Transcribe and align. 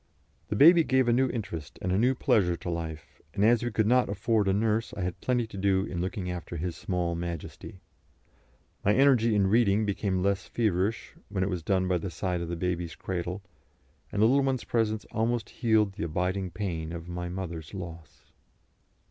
The 0.47 0.55
baby 0.55 0.83
gave 0.83 1.07
a 1.07 1.13
new 1.13 1.29
interest 1.29 1.77
and 1.79 1.91
a 1.91 1.97
new 1.99 2.15
pleasure 2.15 2.57
to 2.57 2.71
life, 2.71 3.21
and 3.35 3.45
as 3.45 3.61
we 3.61 3.69
could 3.69 3.85
not 3.85 4.09
afford 4.09 4.47
a 4.47 4.51
nurse 4.53 4.95
I 4.95 5.01
had 5.01 5.21
plenty 5.21 5.45
to 5.45 5.57
do 5.57 5.85
in 5.85 6.01
looking 6.01 6.27
after 6.31 6.57
his 6.57 6.75
small 6.75 7.13
majesty. 7.13 7.81
My 8.83 8.95
energy 8.95 9.35
in 9.35 9.45
reading 9.45 9.85
became 9.85 10.23
less 10.23 10.47
feverish 10.47 11.13
when 11.29 11.43
it 11.43 11.51
was 11.51 11.61
done 11.61 11.87
by 11.87 11.99
the 11.99 12.09
side 12.09 12.41
of 12.41 12.49
the 12.49 12.55
baby's 12.55 12.95
cradle, 12.95 13.43
and 14.11 14.23
the 14.23 14.25
little 14.25 14.43
one's 14.43 14.63
presence 14.63 15.05
almost 15.11 15.51
healed 15.51 15.91
the 15.93 16.05
abiding 16.05 16.49
pain 16.49 16.91
of 16.93 17.07
my 17.07 17.29
mother's 17.29 17.71
loss. 17.75 18.23